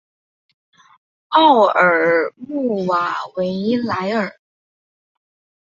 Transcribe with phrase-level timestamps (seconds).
[1.27, 4.35] 奥尔穆瓦维莱尔。